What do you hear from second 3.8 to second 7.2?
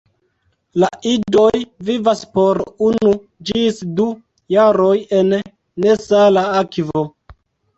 du jaroj en nesala akvo.